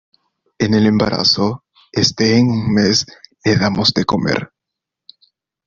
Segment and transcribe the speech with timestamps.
[0.57, 1.63] en el embarazo.
[1.91, 3.05] este, en un mes,
[3.45, 4.51] le damos de comer.